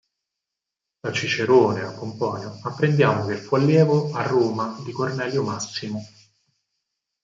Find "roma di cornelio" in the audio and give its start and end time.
4.23-5.43